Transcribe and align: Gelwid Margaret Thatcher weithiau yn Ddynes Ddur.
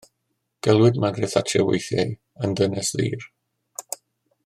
Gelwid 0.67 0.97
Margaret 1.03 1.29
Thatcher 1.35 1.67
weithiau 1.69 2.17
yn 2.47 2.57
Ddynes 2.61 2.93
Ddur. 3.01 3.29